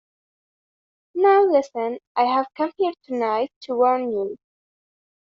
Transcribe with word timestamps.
Now 1.13 1.45
listen: 1.45 1.99
I 2.15 2.23
have 2.23 2.47
come 2.57 2.71
here 2.75 2.93
to-night 3.05 3.51
to 3.65 3.75
warn 3.75 4.11
you. 4.11 4.37